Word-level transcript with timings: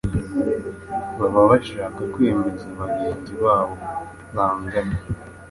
baba 1.17 1.41
bashaka 1.51 2.01
kwemeza 2.13 2.65
bangenzi 2.77 3.33
babo 3.43 3.75
bangana 4.35 4.95